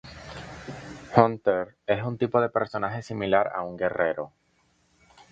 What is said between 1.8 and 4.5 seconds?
Es un tipo de personaje similar a un guerrero.